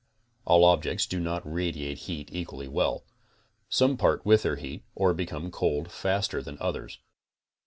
All 0.45 0.65
objects 0.65 1.05
do 1.05 1.19
not 1.19 1.43
radiate 1.45 1.99
heat 2.09 2.29
equally 2.31 2.67
well. 2.67 3.05
Some 3.69 3.97
part 3.97 4.25
with 4.25 4.41
their 4.41 4.55
heat 4.55 4.83
or 4.95 5.13
become 5.13 5.51
cold 5.51 5.91
faster 5.91 6.41
than 6.41 6.57
others. 6.59 6.97